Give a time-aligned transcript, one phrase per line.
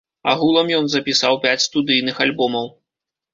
[0.31, 2.65] Агулам ён запісаў пяць студыйных альбомаў.